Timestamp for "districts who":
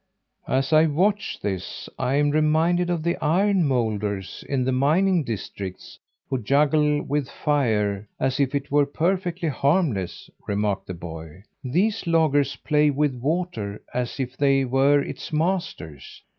5.23-6.41